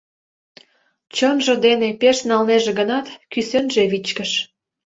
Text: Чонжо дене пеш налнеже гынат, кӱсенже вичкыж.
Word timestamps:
Чонжо 1.15 1.53
дене 1.65 1.89
пеш 2.01 2.17
налнеже 2.29 2.71
гынат, 2.79 3.07
кӱсенже 3.31 3.83
вичкыж. 3.91 4.31